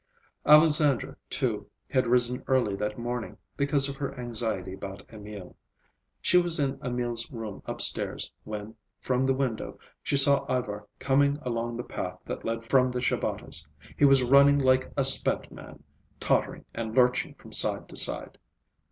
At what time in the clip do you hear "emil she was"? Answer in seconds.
5.13-6.57